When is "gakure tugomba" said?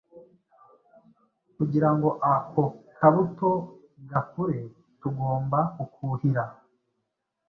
4.09-5.59